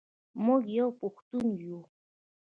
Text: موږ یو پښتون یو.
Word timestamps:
موږ 0.45 0.63
یو 0.77 0.87
پښتون 0.99 1.47
یو. 1.65 1.79